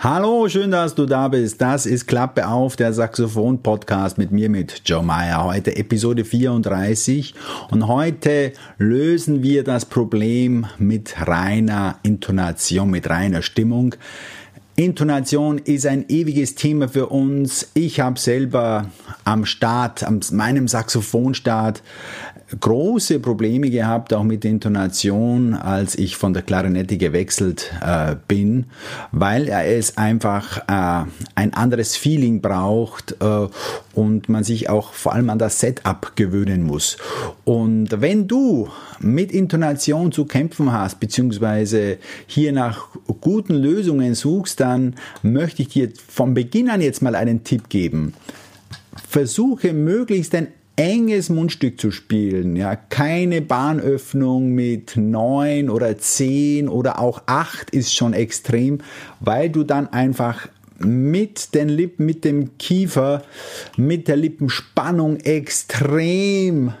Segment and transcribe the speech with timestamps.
[0.00, 1.60] Hallo, schön, dass du da bist.
[1.60, 5.42] Das ist Klappe auf, der Saxophon-Podcast mit mir, mit Joe Meyer.
[5.42, 7.34] Heute Episode 34
[7.72, 13.96] und heute lösen wir das Problem mit reiner Intonation, mit reiner Stimmung.
[14.78, 17.68] Intonation ist ein ewiges Thema für uns.
[17.74, 18.86] Ich habe selber
[19.24, 21.82] am Start, an meinem Saxophonstart,
[22.60, 28.66] große Probleme gehabt, auch mit Intonation, als ich von der Klarinette gewechselt äh, bin,
[29.12, 33.48] weil es einfach äh, ein anderes Feeling braucht äh,
[33.94, 36.96] und man sich auch vor allem an das Setup gewöhnen muss.
[37.44, 38.68] Und wenn du
[39.00, 42.88] mit Intonation zu kämpfen hast, beziehungsweise hier nach
[43.20, 48.14] guten Lösungen suchst, dann möchte ich dir von Beginn an jetzt mal einen Tipp geben.
[49.08, 57.00] Versuche möglichst ein enges Mundstück zu spielen, ja, keine Bahnöffnung mit neun oder zehn oder
[57.00, 58.78] auch acht ist schon extrem,
[59.18, 63.22] weil du dann einfach mit den Lippen, mit dem Kiefer,
[63.76, 66.72] mit der Lippenspannung extrem,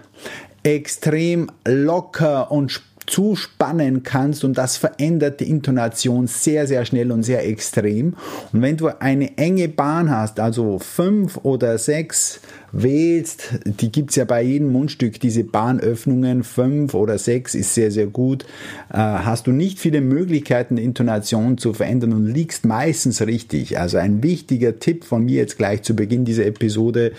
[0.62, 2.70] extrem locker und
[3.08, 8.14] zuspannen kannst und das verändert die Intonation sehr, sehr schnell und sehr extrem.
[8.52, 14.16] Und wenn du eine enge Bahn hast, also fünf oder sechs wählst, die gibt es
[14.16, 18.44] ja bei jedem Mundstück, diese Bahnöffnungen, fünf oder sechs ist sehr, sehr gut,
[18.92, 23.78] äh, hast du nicht viele Möglichkeiten, die Intonation zu verändern und liegst meistens richtig.
[23.78, 27.12] Also ein wichtiger Tipp von mir jetzt gleich zu Beginn dieser Episode,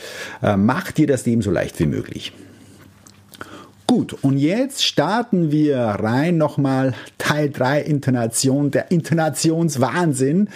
[0.43, 2.33] äh, mach dir das Leben so leicht wie möglich.
[3.89, 10.49] Gut, und jetzt starten wir rein nochmal Teil 3 Intonation, der Intonationswahnsinn.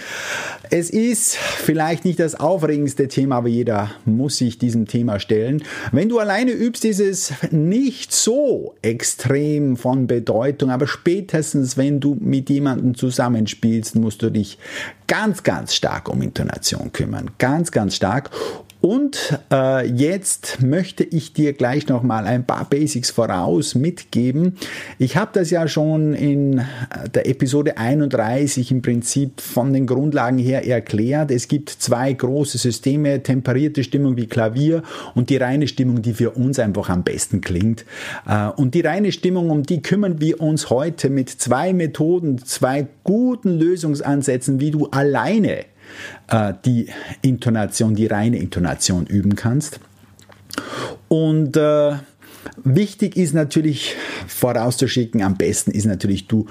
[0.70, 5.64] Es ist vielleicht nicht das aufregendste Thema, aber jeder muss sich diesem Thema stellen.
[5.92, 12.16] Wenn du alleine übst, ist es nicht so extrem von Bedeutung, aber spätestens, wenn du
[12.20, 14.60] mit jemandem zusammenspielst, musst du dich
[15.08, 17.32] ganz, ganz stark um Intonation kümmern.
[17.40, 18.30] Ganz, ganz stark.
[18.86, 24.58] Und äh, jetzt möchte ich dir gleich noch mal ein paar Basics voraus mitgeben.
[25.00, 26.64] Ich habe das ja schon in äh,
[27.16, 31.32] der Episode 31 im Prinzip von den Grundlagen her erklärt.
[31.32, 34.84] Es gibt zwei große Systeme, temperierte Stimmung wie Klavier
[35.16, 37.86] und die reine Stimmung, die für uns einfach am besten klingt.
[38.28, 42.88] Äh, und die reine Stimmung, um die kümmern wir uns heute mit zwei Methoden, zwei
[43.06, 45.64] guten Lösungsansätzen, wie du alleine
[46.28, 46.88] äh, die
[47.22, 49.80] Intonation, die reine Intonation üben kannst.
[51.08, 51.94] Und äh,
[52.64, 53.96] wichtig ist natürlich
[54.28, 56.48] vorauszuschicken, am besten ist natürlich, du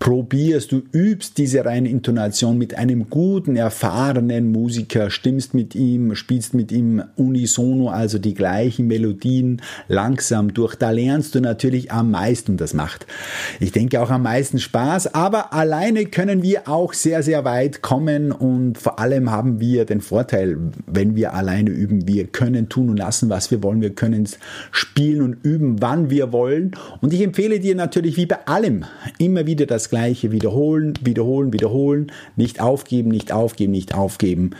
[0.00, 6.54] probierst, du übst diese reine Intonation mit einem guten, erfahrenen Musiker, stimmst mit ihm, spielst
[6.54, 10.74] mit ihm unisono, also die gleichen Melodien langsam durch.
[10.74, 12.56] Da lernst du natürlich am meisten.
[12.56, 13.06] Das macht,
[13.60, 15.14] ich denke, auch am meisten Spaß.
[15.14, 20.00] Aber alleine können wir auch sehr, sehr weit kommen und vor allem haben wir den
[20.00, 20.56] Vorteil,
[20.86, 23.82] wenn wir alleine üben, wir können tun und lassen, was wir wollen.
[23.82, 24.26] Wir können
[24.70, 26.70] spielen und üben, wann wir wollen.
[27.02, 28.86] Und ich empfehle dir natürlich wie bei allem
[29.18, 34.50] immer wieder das Gleiche wiederholen, wiederholen, wiederholen, nicht aufgeben, nicht aufgeben, nicht aufgeben.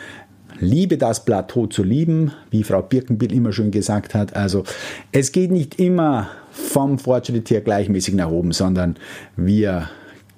[0.58, 4.36] Liebe das Plateau zu lieben, wie Frau Birkenbill immer schön gesagt hat.
[4.36, 4.64] Also
[5.10, 8.96] es geht nicht immer vom Fortschritt her gleichmäßig nach oben, sondern
[9.36, 9.88] wir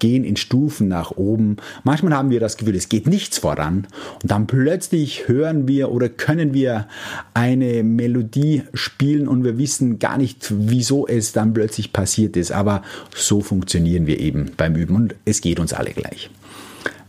[0.03, 1.55] gehen in Stufen nach oben.
[1.85, 3.87] Manchmal haben wir das Gefühl, es geht nichts voran
[4.21, 6.89] und dann plötzlich hören wir oder können wir
[7.33, 12.51] eine Melodie spielen und wir wissen gar nicht, wieso es dann plötzlich passiert ist.
[12.51, 12.81] Aber
[13.15, 16.29] so funktionieren wir eben beim Üben und es geht uns alle gleich.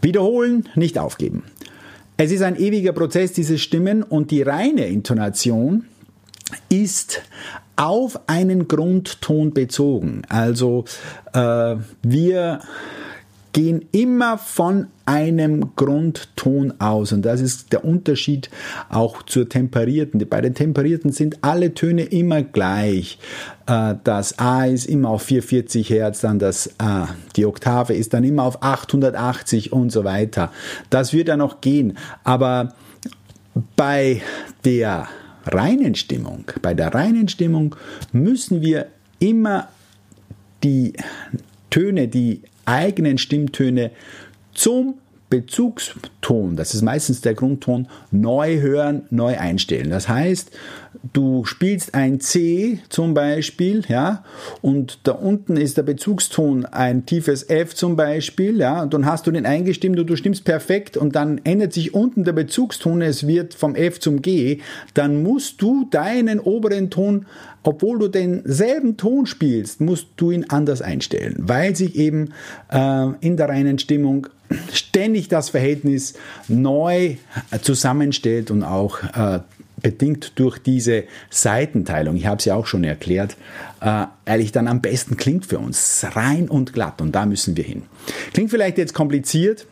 [0.00, 1.42] Wiederholen, nicht aufgeben.
[2.16, 5.86] Es ist ein ewiger Prozess, diese Stimmen und die reine Intonation
[6.68, 7.22] ist
[7.76, 10.22] auf einen Grundton bezogen.
[10.28, 10.84] Also
[11.32, 12.60] äh, wir
[13.54, 17.12] gehen immer von einem Grundton aus.
[17.12, 18.50] Und das ist der Unterschied
[18.90, 20.26] auch zur temperierten.
[20.28, 23.18] Bei den temperierten sind alle Töne immer gleich.
[23.66, 27.08] Äh, das A ist immer auf 440 Hertz, dann das A.
[27.36, 30.50] Die Oktave ist dann immer auf 880 und so weiter.
[30.90, 31.96] Das wird ja noch gehen.
[32.24, 32.74] Aber
[33.76, 34.20] bei
[34.64, 35.06] der
[35.46, 37.76] reinen Stimmung, bei der reinen Stimmung
[38.12, 38.86] müssen wir
[39.18, 39.68] immer
[40.62, 40.94] die
[41.70, 43.90] Töne, die eigenen Stimmtöne
[44.54, 44.94] zum
[45.34, 49.90] Bezugston, das ist meistens der Grundton, neu hören, neu einstellen.
[49.90, 50.52] Das heißt,
[51.12, 54.22] du spielst ein C zum Beispiel, ja,
[54.62, 59.26] und da unten ist der Bezugston ein tiefes F zum Beispiel, ja, und dann hast
[59.26, 63.26] du den eingestimmt und du stimmst perfekt und dann ändert sich unten der Bezugston, es
[63.26, 64.60] wird vom F zum G,
[64.94, 67.26] dann musst du deinen oberen Ton
[67.64, 72.32] obwohl du denselben Ton spielst, musst du ihn anders einstellen, weil sich eben
[72.70, 74.28] äh, in der reinen Stimmung
[74.72, 76.14] ständig das Verhältnis
[76.46, 77.16] neu
[77.62, 79.40] zusammenstellt und auch äh,
[79.82, 83.36] bedingt durch diese Seitenteilung, ich habe es ja auch schon erklärt,
[83.80, 86.06] äh, ehrlich dann am besten klingt für uns.
[86.12, 87.82] Rein und glatt und da müssen wir hin.
[88.32, 89.66] Klingt vielleicht jetzt kompliziert,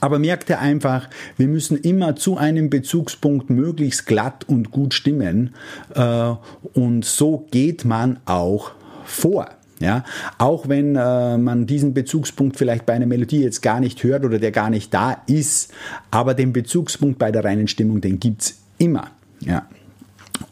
[0.00, 5.54] aber merkt ihr einfach, wir müssen immer zu einem Bezugspunkt möglichst glatt und gut stimmen.
[5.94, 6.32] Äh,
[6.74, 8.72] und so geht man auch
[9.04, 9.48] vor.
[9.80, 10.04] Ja,
[10.38, 14.40] auch wenn äh, man diesen Bezugspunkt vielleicht bei einer Melodie jetzt gar nicht hört oder
[14.40, 15.72] der gar nicht da ist,
[16.10, 19.12] aber den Bezugspunkt bei der reinen Stimmung, den gibt's immer.
[19.38, 19.68] Ja.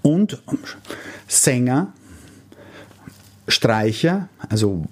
[0.03, 0.41] Und
[1.27, 1.93] Sänger
[3.49, 4.85] Streicher, also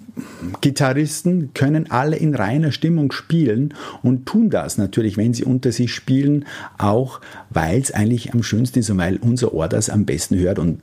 [0.60, 5.92] Gitarristen, können alle in reiner Stimmung spielen und tun das natürlich, wenn sie unter sich
[5.92, 6.44] spielen,
[6.78, 7.20] auch
[7.50, 10.80] weil es eigentlich am schönsten ist und weil unser Ohr das am besten hört und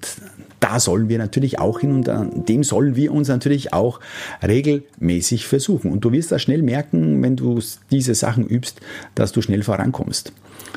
[0.60, 4.00] da sollen wir natürlich auch hin und dem sollen wir uns natürlich auch
[4.48, 5.92] regelmäßig versuchen.
[5.92, 7.60] Und du wirst das schnell merken, wenn du
[7.90, 8.80] diese Sachen übst,
[9.16, 10.34] dass du schnell vorankommst.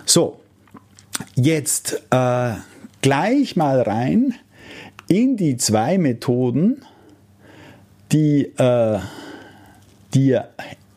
[0.07, 0.41] So,
[1.35, 2.53] jetzt äh,
[3.03, 4.35] gleich mal rein
[5.09, 6.83] in die zwei Methoden,
[8.13, 8.99] die äh,
[10.15, 10.49] dir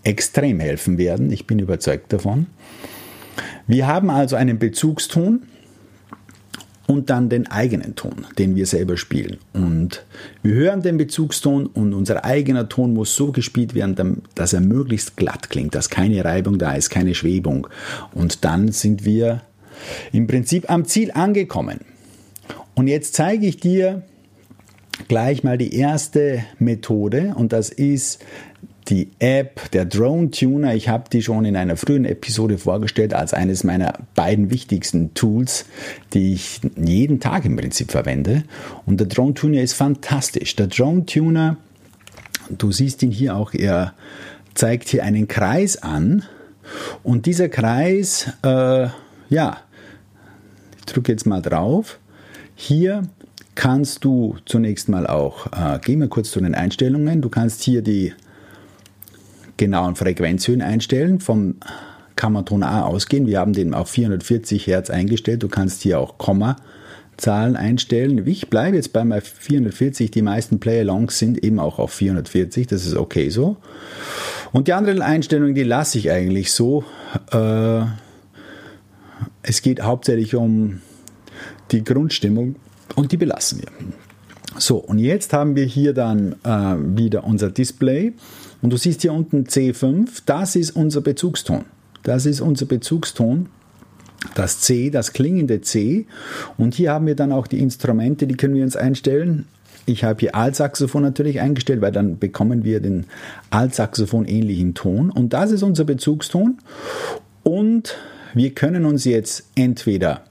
[0.04, 1.32] extrem helfen werden.
[1.32, 2.48] Ich bin überzeugt davon.
[3.68, 5.44] Wir haben also einen Bezugston
[6.88, 9.38] und dann den eigenen Ton, den wir selber spielen.
[9.52, 10.06] Und
[10.42, 15.18] wir hören den Bezugston und unser eigener Ton muss so gespielt werden, dass er möglichst
[15.18, 17.68] glatt klingt, dass keine Reibung da ist, keine Schwebung.
[18.14, 19.42] Und dann sind wir
[20.14, 21.82] im Prinzip am Ziel angekommen.
[22.78, 24.04] Und jetzt zeige ich dir
[25.08, 28.24] gleich mal die erste Methode und das ist
[28.88, 30.76] die App, der Drone Tuner.
[30.76, 35.66] Ich habe die schon in einer frühen Episode vorgestellt als eines meiner beiden wichtigsten Tools,
[36.14, 38.44] die ich jeden Tag im Prinzip verwende.
[38.86, 40.56] Und der Drone Tuner ist fantastisch.
[40.56, 41.58] Der Drone Tuner,
[42.56, 43.96] du siehst ihn hier auch, er
[44.54, 46.26] zeigt hier einen Kreis an.
[47.02, 48.88] Und dieser Kreis, äh,
[49.30, 49.58] ja,
[50.78, 51.98] ich drücke jetzt mal drauf.
[52.60, 53.04] Hier
[53.54, 57.84] kannst du zunächst mal auch, äh, gehen wir kurz zu den Einstellungen, du kannst hier
[57.84, 58.14] die
[59.58, 61.58] genauen Frequenzhöhen einstellen, vom
[62.16, 63.28] Kammerton A ausgehen.
[63.28, 65.44] Wir haben den auf 440 Hertz eingestellt.
[65.44, 68.26] Du kannst hier auch Kommazahlen einstellen.
[68.26, 70.10] Ich bleibe jetzt bei mal 440.
[70.10, 72.66] Die meisten Play-Alongs sind eben auch auf 440.
[72.66, 73.58] Das ist okay so.
[74.52, 76.84] Und die anderen Einstellungen, die lasse ich eigentlich so.
[77.32, 77.82] Äh,
[79.44, 80.82] es geht hauptsächlich um
[81.72, 82.56] die Grundstimmung
[82.96, 83.68] und die belassen wir.
[84.60, 88.14] So, und jetzt haben wir hier dann äh, wieder unser Display
[88.62, 91.66] und du siehst hier unten C5, das ist unser Bezugston.
[92.04, 93.48] Das ist unser Bezugston,
[94.34, 96.06] das C, das klingende C.
[96.58, 99.46] Und hier haben wir dann auch die Instrumente, die können wir uns einstellen.
[99.86, 103.06] Ich habe hier Altsaxophon natürlich eingestellt, weil dann bekommen wir den
[103.52, 105.12] Altsaxophon ähnlichen Ton.
[105.12, 106.58] Und das ist unser Bezugston.
[107.44, 107.96] Und
[108.34, 110.24] wir können uns jetzt entweder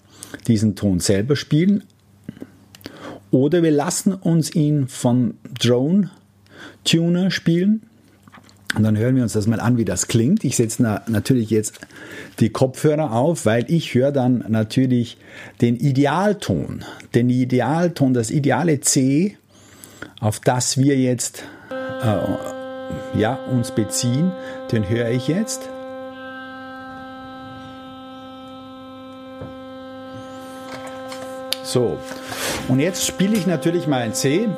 [0.46, 1.84] diesen Ton selber spielen
[3.30, 6.10] oder wir lassen uns ihn von Drone
[6.84, 7.82] Tuner spielen.
[8.74, 10.44] Und dann hören wir uns das mal an, wie das klingt.
[10.44, 11.80] Ich setze na, natürlich jetzt
[12.40, 15.16] die Kopfhörer auf, weil ich höre dann natürlich
[15.60, 16.84] den Idealton.
[17.14, 19.36] Den Idealton, das ideale C,
[20.20, 21.44] auf das wir jetzt
[22.02, 24.32] äh, ja, uns beziehen,
[24.72, 25.68] den höre ich jetzt.
[31.66, 31.98] So,
[32.68, 34.48] und jetzt spiele ich natürlich mal ein C.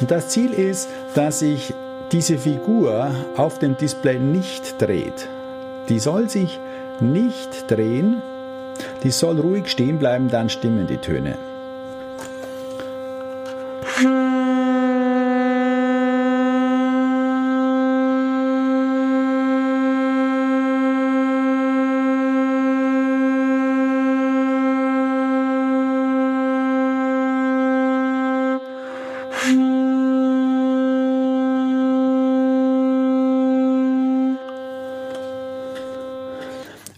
[0.00, 1.74] Und das Ziel ist, dass sich
[2.12, 5.28] diese Figur auf dem Display nicht dreht.
[5.90, 6.58] Die soll sich
[7.00, 8.22] nicht drehen,
[9.02, 11.36] die soll ruhig stehen bleiben, dann stimmen die Töne.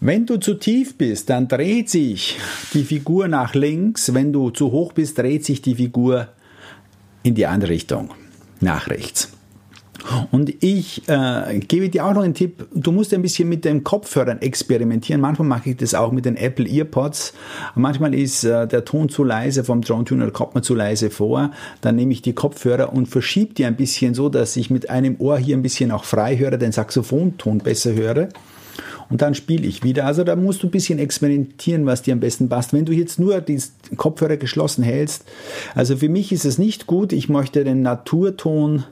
[0.03, 2.39] Wenn du zu tief bist, dann dreht sich
[2.73, 4.15] die Figur nach links.
[4.15, 6.29] Wenn du zu hoch bist, dreht sich die Figur
[7.23, 8.09] in die andere Richtung,
[8.61, 9.31] nach rechts.
[10.31, 13.85] Und ich äh, gebe dir auch noch einen Tipp, du musst ein bisschen mit den
[13.85, 15.21] Kopfhörern experimentieren.
[15.21, 17.35] Manchmal mache ich das auch mit den Apple Earpods.
[17.75, 21.51] Manchmal ist äh, der Ton zu leise vom Drone Tuner, kommt mir zu leise vor.
[21.83, 25.17] Dann nehme ich die Kopfhörer und verschiebe die ein bisschen so, dass ich mit einem
[25.19, 28.31] Ohr hier ein bisschen auch frei höre, den Saxophonton besser höre
[29.11, 30.07] und dann spiele ich wieder.
[30.07, 32.73] Also da musst du ein bisschen experimentieren, was dir am besten passt.
[32.73, 33.61] Wenn du jetzt nur die
[33.97, 35.25] Kopfhörer geschlossen hältst,
[35.75, 37.13] also für mich ist es nicht gut.
[37.13, 38.85] Ich möchte den Naturton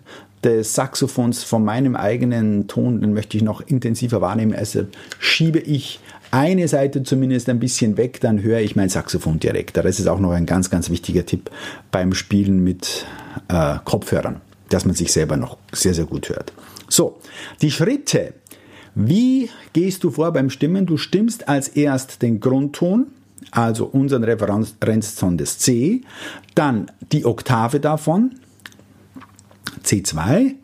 [0.44, 4.54] des Saxophons von meinem eigenen Ton, den möchte ich noch intensiver wahrnehmen.
[4.54, 4.84] Also
[5.18, 9.76] schiebe ich eine Seite zumindest ein bisschen weg, dann höre ich mein Saxophon direkt.
[9.76, 11.50] Das ist auch noch ein ganz, ganz wichtiger Tipp
[11.90, 13.06] beim Spielen mit
[13.48, 16.52] äh, Kopfhörern, dass man sich selber noch sehr, sehr gut hört.
[16.88, 17.18] So,
[17.62, 18.34] die Schritte.
[19.00, 20.84] Wie gehst du vor beim Stimmen?
[20.84, 23.06] Du stimmst als erst den Grundton,
[23.52, 26.00] also unseren Referenzton des C,
[26.56, 28.32] dann die Oktave davon,
[29.84, 30.56] C2,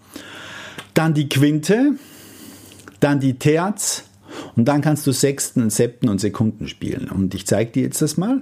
[0.95, 1.93] dann die Quinte,
[2.99, 4.03] dann die Terz
[4.57, 7.11] und dann kannst du Sechsten, Septen und Sekunden spielen.
[7.11, 8.41] Und ich zeige dir jetzt das mal.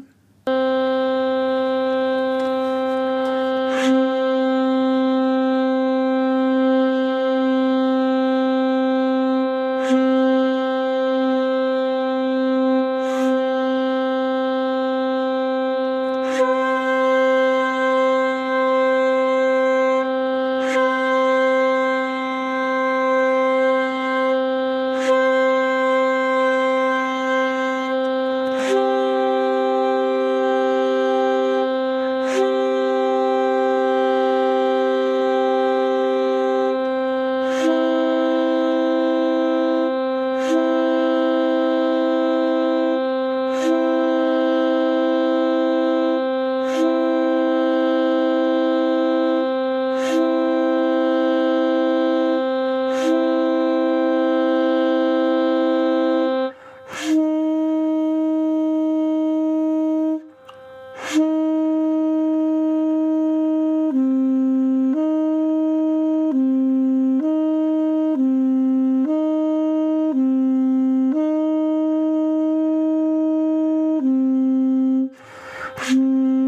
[76.02, 76.41] Mm-hmm.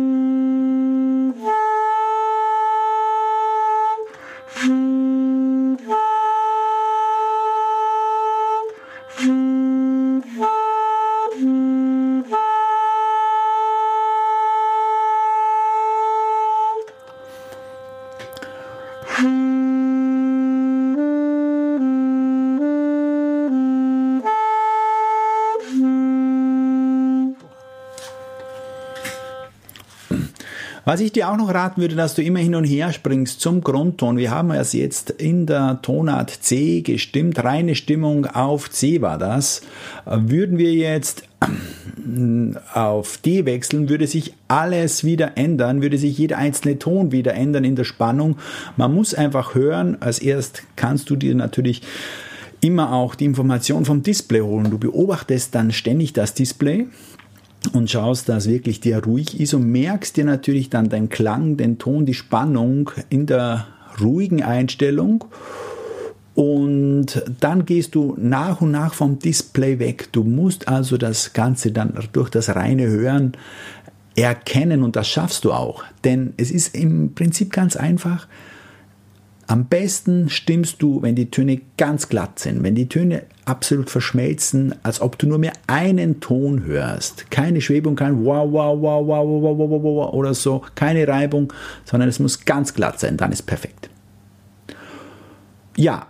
[30.95, 33.63] Was ich dir auch noch raten würde, dass du immer hin und her springst zum
[33.63, 34.17] Grundton.
[34.17, 39.63] Wir haben es jetzt in der Tonart C gestimmt, reine Stimmung auf C war das.
[40.07, 41.25] Würden wir jetzt
[42.75, 47.65] auf D wechseln, würde sich alles wieder ändern, würde sich jeder einzelne Ton wieder ändern
[47.65, 48.37] in der Spannung.
[48.77, 49.97] Man muss einfach hören.
[49.99, 51.83] Als erst kannst du dir natürlich
[52.61, 54.71] immer auch die Information vom Display holen.
[54.71, 56.87] Du beobachtest dann ständig das Display
[57.73, 61.79] und schaust, dass wirklich der ruhig ist und merkst dir natürlich dann den Klang, den
[61.79, 63.67] Ton, die Spannung in der
[64.01, 65.25] ruhigen Einstellung.
[66.35, 70.09] Und dann gehst du nach und nach vom Display weg.
[70.13, 73.33] Du musst also das Ganze dann durch das reine Hören
[74.17, 75.85] erkennen und das schaffst du auch.
[76.03, 78.27] Denn es ist im Prinzip ganz einfach.
[79.47, 84.75] Am besten stimmst du, wenn die Töne ganz glatt sind, wenn die Töne absolut verschmelzen,
[84.83, 87.31] als ob du nur mehr einen Ton hörst.
[87.31, 91.53] Keine Schwebung, kein wow, wow, wow, wow, wow, wow, wow, wow oder so, keine Reibung,
[91.85, 93.91] sondern es muss ganz glatt sein, dann ist perfekt.
[95.77, 96.07] Ja,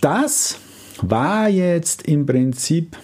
[0.00, 0.58] das
[1.02, 2.96] war jetzt im Prinzip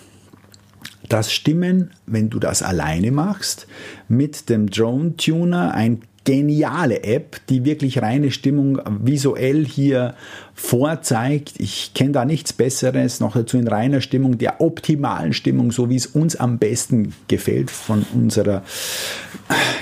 [1.09, 3.67] das Stimmen, wenn du das alleine machst,
[4.09, 10.15] mit dem Drone Tuner, ein geniale App, die wirklich reine Stimmung visuell hier
[10.55, 11.55] vorzeigt.
[11.59, 15.97] Ich kenne da nichts Besseres, noch dazu in reiner Stimmung, der optimalen Stimmung, so wie
[15.97, 18.63] es uns am besten gefällt von unserer,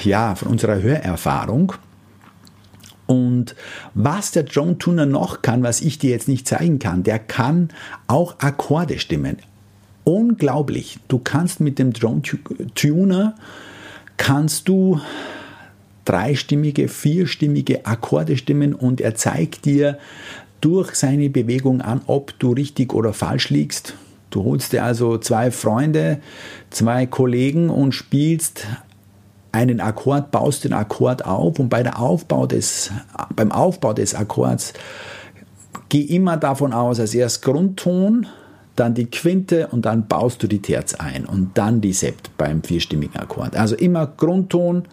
[0.03, 1.75] ja, von unserer Hörerfahrung.
[3.07, 3.55] Und
[3.95, 7.69] was der Drone Tuner noch kann, was ich dir jetzt nicht zeigen kann, der kann
[8.07, 9.37] auch Akkorde stimmen.
[10.05, 10.99] Unglaublich.
[11.09, 12.23] Du kannst mit dem Drone
[12.75, 13.35] Tuner
[14.17, 15.01] kannst du
[16.13, 19.99] dreistimmige, vierstimmige Akkorde stimmen und er zeigt dir
[20.61, 23.95] durch seine Bewegung an, ob du richtig oder falsch liegst.
[24.31, 26.21] Du holst dir also zwei Freunde,
[26.71, 28.67] zwei Kollegen und spielst
[29.53, 32.91] einen Akkord, baust den Akkord auf und bei der Aufbau des,
[33.35, 34.75] beim Aufbau des Akkords
[35.89, 38.27] geh immer davon aus, als erst Grundton,
[38.77, 42.63] dann die Quinte und dann baust du die Terz ein und dann die Sept beim
[42.63, 43.57] vierstimmigen Akkord.
[43.57, 44.85] Also immer Grundton,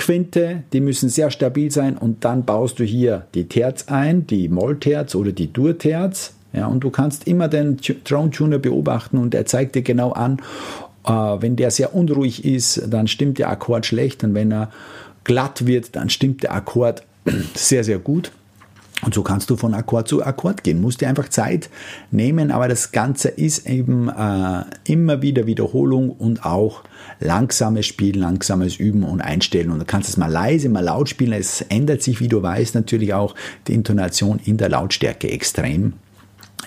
[0.00, 4.48] Quinte, die müssen sehr stabil sein und dann baust du hier die Terz ein, die
[4.48, 6.32] Mollterz oder die Durterz.
[6.54, 10.40] Ja, und du kannst immer den Drone Tuner beobachten und er zeigt dir genau an,
[11.06, 14.70] äh, wenn der sehr unruhig ist, dann stimmt der Akkord schlecht und wenn er
[15.24, 17.02] glatt wird, dann stimmt der Akkord
[17.54, 18.32] sehr, sehr gut.
[19.02, 20.80] Und so kannst du von Akkord zu Akkord gehen.
[20.80, 21.70] Musst dir einfach Zeit
[22.10, 26.82] nehmen, aber das Ganze ist eben äh, immer wieder Wiederholung und auch
[27.18, 29.70] langsames Spielen, langsames Üben und Einstellen.
[29.70, 31.32] Und du kannst es mal leise, mal laut spielen.
[31.32, 33.34] Es ändert sich, wie du weißt, natürlich auch
[33.68, 35.94] die Intonation in der Lautstärke extrem.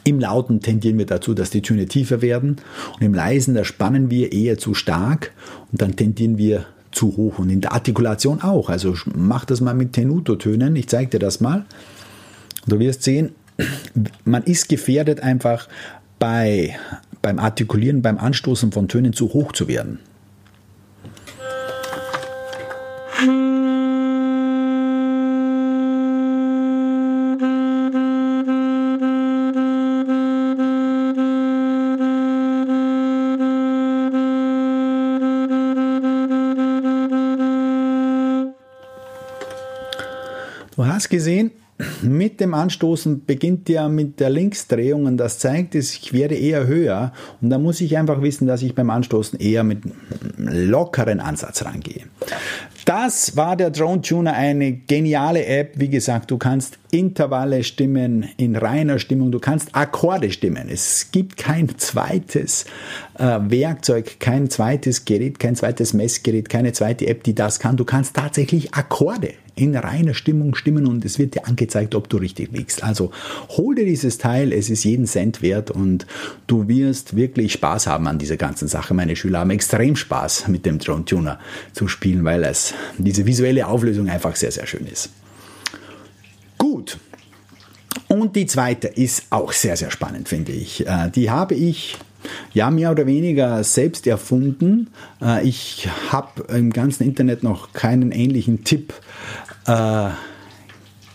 [0.04, 2.58] Im Lauten tendieren wir dazu, dass die Töne tiefer werden
[2.96, 5.32] und im Leisen, da spannen wir eher zu stark
[5.72, 8.70] und dann tendieren wir zu hoch und in der Artikulation auch.
[8.70, 10.76] Also mach das mal mit Tenuto-Tönen.
[10.76, 11.66] Ich zeige dir das mal.
[12.66, 13.36] Du wirst sehen,
[14.24, 15.68] man ist gefährdet einfach
[16.18, 16.78] bei,
[17.22, 20.00] beim Artikulieren, beim Anstoßen von Tönen zu hoch zu werden.
[40.76, 41.52] Du hast gesehen,
[42.02, 47.14] mit dem Anstoßen beginnt ja mit der Linksdrehung und das zeigt, ich werde eher höher
[47.42, 49.84] und da muss ich einfach wissen, dass ich beim Anstoßen eher mit
[50.38, 52.04] lockeren Ansatz rangehe.
[52.86, 55.74] Das war der Drone Tuner, eine geniale App.
[55.76, 60.68] Wie gesagt, du kannst Intervalle stimmen in reiner Stimmung, du kannst Akkorde stimmen.
[60.70, 62.66] Es gibt kein zweites
[63.18, 67.78] äh, Werkzeug, kein zweites Gerät, kein zweites Messgerät, keine zweite App, die das kann.
[67.78, 72.18] Du kannst tatsächlich Akkorde in reiner Stimmung stimmen und es wird dir angezeigt, ob du
[72.18, 72.84] richtig liegst.
[72.84, 73.12] Also
[73.50, 76.08] hol dir dieses Teil, es ist jeden Cent wert und
[76.48, 78.94] du wirst wirklich Spaß haben an dieser ganzen Sache.
[78.94, 81.40] Meine Schüler haben extrem Spaß mit dem Drone Tuner
[81.74, 85.10] zu spielen, weil es diese visuelle Auflösung einfach sehr, sehr schön ist.
[86.58, 86.98] Gut.
[88.08, 90.86] Und die zweite ist auch sehr, sehr spannend, finde ich.
[90.88, 91.98] Äh, die habe ich
[92.54, 94.90] ja, mehr oder weniger selbst erfunden.
[95.22, 98.94] Äh, ich habe im ganzen Internet noch keinen ähnlichen Tipp
[99.68, 100.10] äh,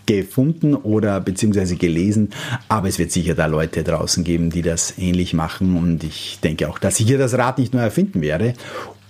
[0.09, 2.29] gefunden oder beziehungsweise gelesen,
[2.67, 6.67] aber es wird sicher da Leute draußen geben, die das ähnlich machen und ich denke
[6.67, 8.53] auch, dass ich hier das Rad nicht nur erfinden werde.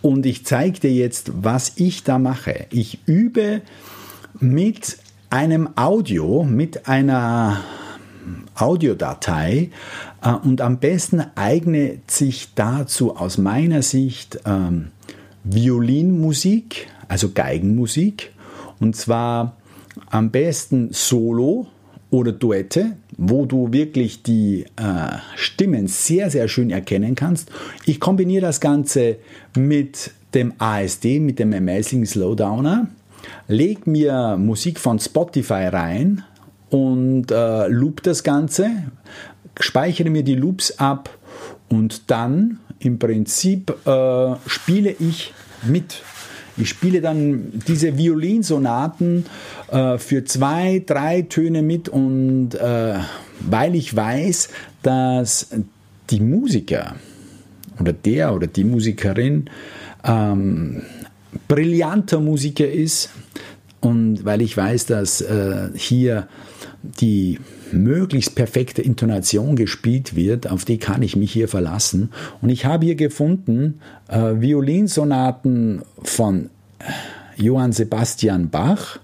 [0.02, 2.66] Und ich zeige dir jetzt, was ich da mache.
[2.72, 3.62] Ich übe
[4.40, 4.98] mit
[5.30, 7.62] einem Audio, mit einer
[8.56, 9.70] Audiodatei
[10.22, 14.88] äh, und am besten eignet sich dazu aus meiner Sicht ähm,
[15.46, 18.32] Violinmusik, also Geigenmusik
[18.80, 19.58] und zwar
[20.10, 21.68] am besten Solo
[22.10, 27.52] oder Duette, wo du wirklich die äh, Stimmen sehr, sehr schön erkennen kannst.
[27.86, 29.18] Ich kombiniere das Ganze
[29.56, 32.88] mit dem ASD, mit dem Amazing Slowdowner,
[33.48, 36.24] leg mir Musik von Spotify rein
[36.70, 38.70] und äh, loop das Ganze,
[39.60, 41.10] speichere mir die Loops ab
[41.68, 46.02] und dann im Prinzip äh, spiele ich mit
[46.60, 49.26] ich spiele dann diese Violinsonaten
[49.72, 52.96] äh, für zwei, drei Töne mit und äh,
[53.40, 54.50] weil ich weiß,
[54.84, 55.50] dass
[56.10, 56.96] die Musiker
[57.80, 59.50] oder der oder die Musikerin
[60.04, 60.82] ähm,
[61.48, 63.10] brillanter Musiker ist
[63.80, 66.28] und weil ich weiß, dass äh, hier
[66.84, 67.40] die
[67.74, 72.10] möglichst perfekte Intonation gespielt wird, auf die kann ich mich hier verlassen.
[72.42, 76.50] Und ich habe hier gefunden äh, Violinsonaten von
[77.38, 79.00] Johann Sebastian Bach,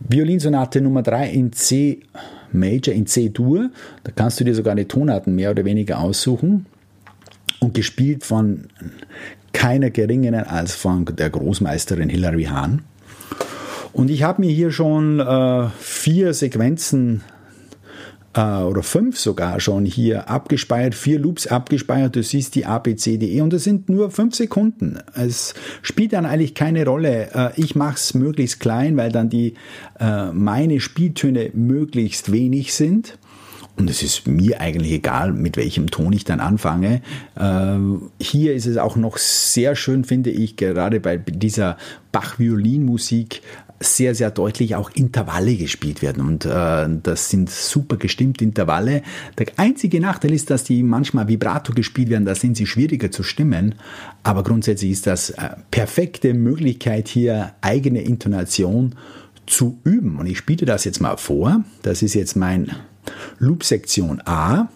[0.00, 2.00] Violinsonate Nummer 3 in C
[2.52, 3.70] Major, in C-Dur,
[4.02, 6.66] da kannst du dir sogar die Tonarten mehr oder weniger aussuchen
[7.60, 8.68] und gespielt von
[9.52, 12.82] keiner geringeren als von der Großmeisterin Hilary Hahn.
[13.92, 17.22] Und ich habe mir hier schon äh, vier Sequenzen
[18.34, 22.16] äh, oder fünf sogar schon hier abgespeichert, vier Loops abgespeichert.
[22.16, 24.98] Du siehst die ABCDE und das sind nur fünf Sekunden.
[25.14, 27.30] Es spielt dann eigentlich keine Rolle.
[27.34, 29.54] Äh, ich mache es möglichst klein, weil dann die
[29.98, 33.18] äh, meine Spieltöne möglichst wenig sind.
[33.76, 37.00] Und es ist mir eigentlich egal, mit welchem Ton ich dann anfange.
[38.20, 41.78] Hier ist es auch noch sehr schön, finde ich, gerade bei dieser
[42.12, 43.40] Bach-Violinmusik
[43.80, 46.26] sehr, sehr deutlich auch Intervalle gespielt werden.
[46.26, 49.02] Und äh, das sind super gestimmte Intervalle.
[49.38, 53.22] Der einzige Nachteil ist, dass die manchmal Vibrato gespielt werden, da sind sie schwieriger zu
[53.22, 53.76] stimmen.
[54.22, 58.96] Aber grundsätzlich ist das äh, perfekte Möglichkeit, hier eigene Intonation
[59.46, 60.18] zu üben.
[60.18, 61.64] Und ich spiele das jetzt mal vor.
[61.82, 62.70] Das ist jetzt mein
[63.38, 64.68] Loop-Sektion A.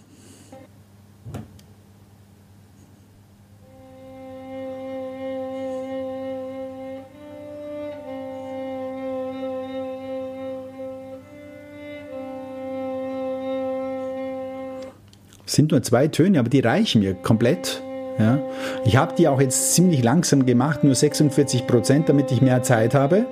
[15.47, 17.83] sind nur zwei Töne, aber die reichen mir komplett.
[18.19, 18.39] Ja.
[18.85, 22.95] Ich habe die auch jetzt ziemlich langsam gemacht, nur 46 Prozent, damit ich mehr Zeit
[22.95, 23.27] habe.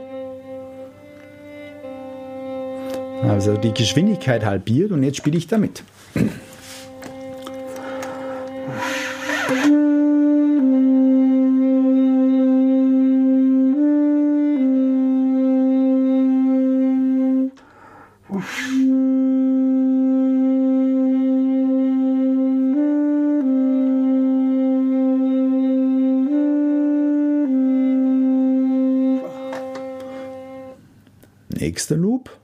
[3.22, 5.85] Also die Geschwindigkeit halbiert und jetzt spiele ich damit.
[31.73, 32.41] Nächster Loop.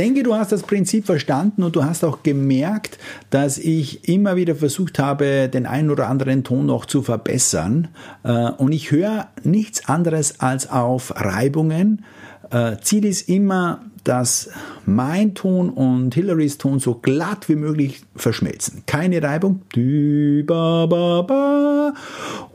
[0.00, 4.54] Denke, du hast das Prinzip verstanden und du hast auch gemerkt, dass ich immer wieder
[4.54, 7.88] versucht habe, den einen oder anderen Ton noch zu verbessern.
[8.22, 12.02] Äh, und ich höre nichts anderes als auf Reibungen.
[12.50, 14.48] Äh, Ziel ist immer, dass
[14.86, 18.84] mein Ton und Hillarys Ton so glatt wie möglich verschmelzen.
[18.86, 19.60] Keine Reibung.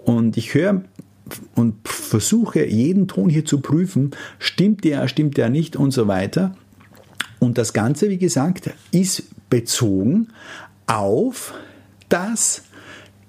[0.03, 0.81] Und ich höre
[1.53, 6.55] und versuche jeden Ton hier zu prüfen, stimmt der, stimmt der nicht und so weiter.
[7.39, 10.29] Und das Ganze, wie gesagt, ist bezogen
[10.87, 11.53] auf
[12.09, 12.63] das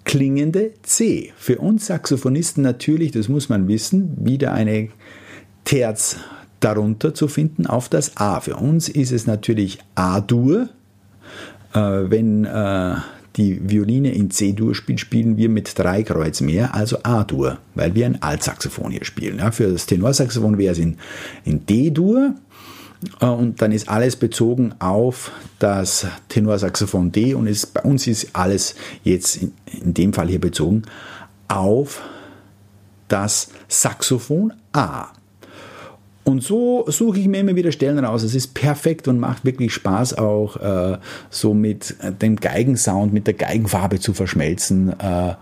[0.04, 1.32] klingende C.
[1.36, 4.88] Für uns Saxophonisten natürlich, das muss man wissen, wieder eine
[5.64, 6.16] Terz
[6.60, 8.40] darunter zu finden auf das A.
[8.40, 10.68] Für uns ist es natürlich A-Dur.
[11.74, 12.94] Äh, wenn äh,
[13.36, 18.06] die Violine in C-Dur spielt, spielen wir mit drei Kreuz mehr, also A-Dur, weil wir
[18.06, 19.38] ein Altsaxophon hier spielen.
[19.38, 20.96] Ja, für das Tenorsaxophon wäre es in,
[21.44, 22.34] in D-Dur
[23.20, 28.74] und dann ist alles bezogen auf das Tenorsaxophon D und ist, bei uns ist alles
[29.04, 30.82] jetzt in, in dem Fall hier bezogen
[31.48, 32.02] auf
[33.08, 35.08] das Saxophon A.
[36.24, 38.24] Und so suche ich mir immer wieder Stellen raus.
[38.24, 40.98] Es ist perfekt und macht wirklich Spaß, auch äh,
[41.30, 44.98] so mit dem Geigensound, mit der Geigenfarbe zu verschmelzen.
[44.98, 45.34] Äh,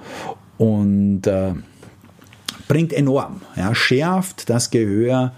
[0.58, 1.54] und äh,
[2.68, 5.32] bringt enorm, ja, schärft das Gehör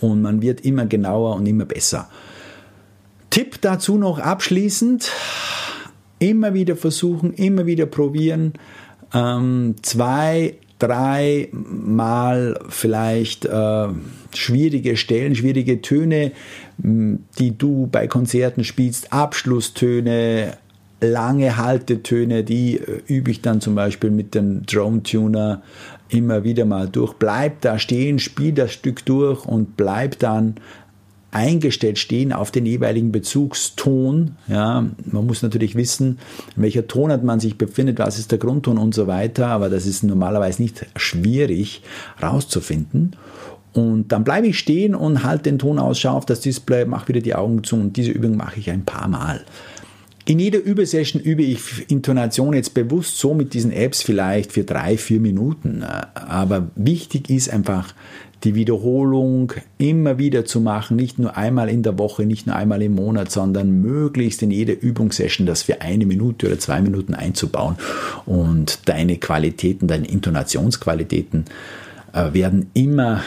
[0.00, 2.08] und man wird immer genauer und immer besser.
[3.30, 5.10] Tipp dazu noch abschließend,
[6.18, 8.54] immer wieder versuchen, immer wieder probieren,
[9.14, 13.88] ähm, zwei, drei Mal vielleicht äh,
[14.34, 16.32] schwierige Stellen, schwierige Töne,
[16.78, 20.56] die du bei Konzerten spielst, Abschlusstöne,
[21.00, 25.62] lange Haltetöne, die äh, übe ich dann zum Beispiel mit dem Drone Tuner
[26.10, 27.14] immer wieder mal durch.
[27.14, 30.56] Bleib da stehen, spiel das Stück durch und bleib dann
[31.32, 34.36] eingestellt stehen auf den jeweiligen Bezugston.
[34.48, 36.18] Ja, man muss natürlich wissen,
[36.56, 39.86] in welcher Tonart man sich befindet, was ist der Grundton und so weiter, aber das
[39.86, 41.82] ist normalerweise nicht schwierig
[42.20, 43.16] rauszufinden.
[43.72, 47.20] Und dann bleibe ich stehen und halte den Ton aus, auf das Display, mache wieder
[47.20, 49.44] die Augen zu und diese Übung mache ich ein paar Mal.
[50.30, 54.96] In jeder Übesession übe ich Intonation jetzt bewusst so mit diesen Apps vielleicht für drei,
[54.96, 55.82] vier Minuten.
[55.82, 57.92] Aber wichtig ist einfach
[58.44, 62.80] die Wiederholung immer wieder zu machen, nicht nur einmal in der Woche, nicht nur einmal
[62.80, 67.74] im Monat, sondern möglichst in jeder Übungssession das für eine Minute oder zwei Minuten einzubauen.
[68.24, 71.46] Und deine Qualitäten, deine Intonationsqualitäten
[72.12, 73.20] äh, werden immer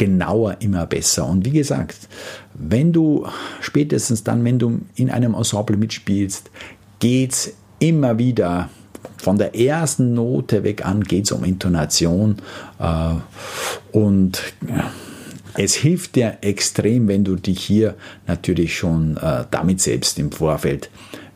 [0.00, 1.26] genauer immer besser.
[1.26, 2.08] Und wie gesagt,
[2.54, 3.26] wenn du
[3.60, 6.50] spätestens dann, wenn du in einem Ensemble mitspielst,
[7.00, 8.70] geht es immer wieder
[9.18, 12.36] von der ersten Note weg an geht es um Intonation
[12.78, 13.14] äh,
[13.92, 14.42] und
[15.54, 17.94] es hilft dir extrem, wenn du dich hier
[18.26, 20.90] natürlich schon äh, damit selbst im Vorfeld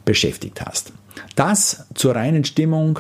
[0.06, 0.94] beschäftigt hast.
[1.36, 2.98] Das zur reinen Stimmung.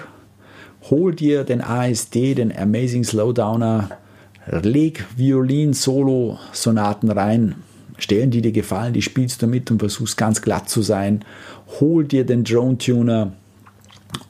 [0.90, 3.88] Hol dir den ASD, den Amazing Slowdowner,
[4.46, 7.54] leg Violin-Solo-Sonaten rein,
[7.98, 11.24] stellen die dir gefallen, die spielst du mit und versuchst ganz glatt zu sein.
[11.80, 13.32] Hol dir den Drone Tuner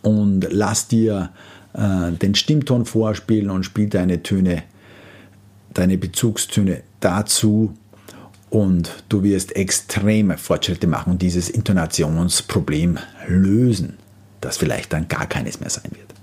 [0.02, 1.30] und lass dir
[1.72, 4.62] äh, den Stimmton vorspielen und spiel deine Töne,
[5.72, 7.74] deine Bezugstöne dazu
[8.50, 13.94] und du wirst extreme Fortschritte machen und dieses Intonationsproblem lösen,
[14.40, 16.14] das vielleicht dann gar keines mehr sein wird.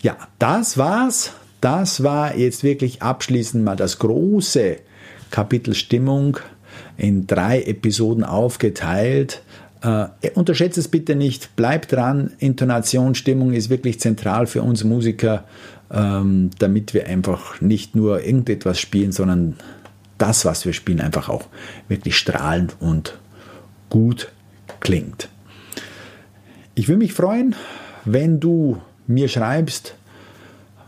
[0.00, 1.32] Ja, das war's.
[1.64, 4.76] Das war jetzt wirklich abschließend mal das große
[5.30, 6.36] Kapitel Stimmung
[6.98, 9.40] in drei Episoden aufgeteilt.
[9.80, 12.32] Äh, unterschätze es bitte nicht, bleib dran.
[12.38, 15.44] Intonation, Stimmung ist wirklich zentral für uns Musiker,
[15.90, 19.56] ähm, damit wir einfach nicht nur irgendetwas spielen, sondern
[20.18, 21.46] das, was wir spielen, einfach auch
[21.88, 23.18] wirklich strahlend und
[23.88, 24.30] gut
[24.80, 25.30] klingt.
[26.74, 27.54] Ich würde mich freuen,
[28.04, 29.94] wenn du mir schreibst,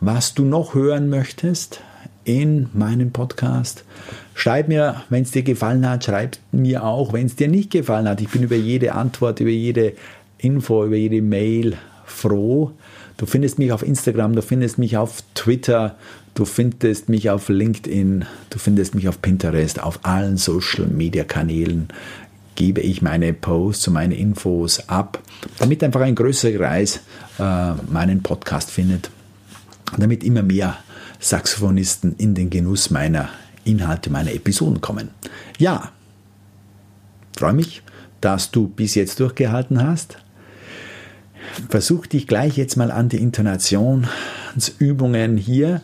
[0.00, 1.80] was du noch hören möchtest
[2.24, 3.84] in meinem Podcast.
[4.34, 8.08] Schreib mir, wenn es dir gefallen hat, schreib mir auch, wenn es dir nicht gefallen
[8.08, 8.20] hat.
[8.20, 9.94] Ich bin über jede Antwort, über jede
[10.38, 12.72] Info, über jede Mail froh.
[13.16, 15.96] Du findest mich auf Instagram, du findest mich auf Twitter,
[16.34, 21.88] du findest mich auf LinkedIn, du findest mich auf Pinterest, auf allen Social Media Kanälen
[22.56, 25.22] gebe ich meine Posts und meine Infos ab,
[25.58, 27.00] damit einfach ein größerer Kreis
[27.38, 29.10] äh, meinen Podcast findet,
[30.02, 30.76] damit immer mehr
[31.18, 33.30] Saxophonisten in den Genuss meiner
[33.64, 35.10] Inhalte, meiner Episoden kommen.
[35.58, 35.90] Ja,
[37.36, 37.82] freue mich,
[38.20, 40.18] dass du bis jetzt durchgehalten hast.
[41.68, 45.82] Versuch dich gleich jetzt mal an die Intonationsübungen hier.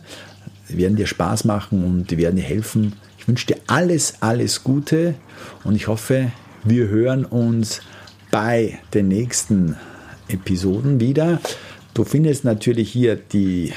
[0.69, 2.93] Die werden dir Spaß machen und die werden dir helfen.
[3.17, 5.15] Ich wünsche dir alles, alles Gute
[5.63, 6.31] und ich hoffe,
[6.63, 7.81] wir hören uns
[8.31, 9.75] bei den nächsten
[10.27, 11.39] Episoden wieder.
[11.93, 13.73] Du findest natürlich hier die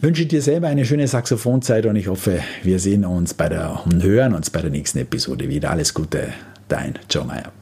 [0.00, 4.02] Wünsche dir selber eine schöne Saxophonzeit und ich hoffe, wir sehen uns bei der und
[4.02, 5.70] hören uns bei der nächsten Episode wieder.
[5.70, 6.28] Alles Gute,
[6.68, 7.57] dein Joe Meyer.